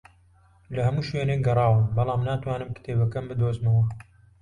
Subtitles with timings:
[0.75, 3.83] لە هەموو شوێنێک گەڕاوم، بەڵام ناتوانم کتێبەکەم بدۆزمەوە